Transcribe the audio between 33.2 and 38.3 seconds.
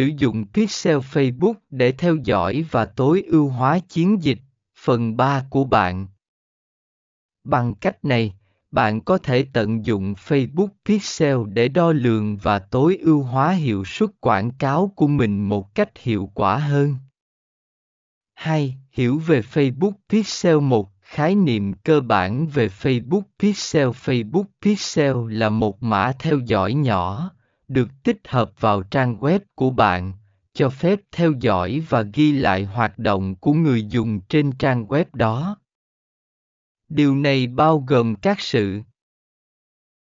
của người dùng trên trang web đó. Điều này bao gồm